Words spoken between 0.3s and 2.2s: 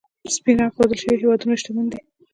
سپین رنګ ښودل شوي هېوادونه، شتمن دي.